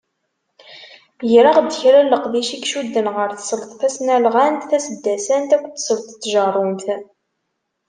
Greɣ-d 1.31 1.71
kra 1.81 2.01
leqdic 2.11 2.49
i 2.53 2.57
icudden 2.59 3.07
ɣer 3.15 3.29
tesleḍt 3.33 3.73
tasnalɣant 3.79 4.67
taseddasant 4.69 5.55
akked 5.55 5.71
tesleḍt 5.75 6.09
n 6.13 6.17
tjerrumt. 6.23 6.87